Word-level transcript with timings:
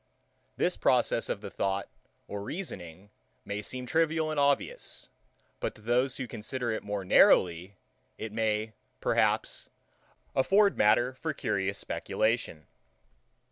This 0.57 0.77
process 0.77 1.29
of 1.29 1.41
the 1.41 1.51
thought 1.51 1.87
or 2.27 2.41
reasoning 2.41 3.11
may 3.45 3.61
seem 3.61 3.85
trivial 3.85 4.31
and 4.31 4.39
obvious; 4.39 5.09
but 5.59 5.75
to 5.75 5.81
those 5.81 6.17
who 6.17 6.25
consider 6.27 6.71
it 6.71 6.81
more 6.81 7.05
narrowly, 7.05 7.75
it 8.17 8.31
may, 8.33 8.73
perhaps, 8.99 9.69
afford 10.33 10.75
matter 10.75 11.13
for 11.13 11.35
curious 11.35 11.77
speculation. 11.77 12.65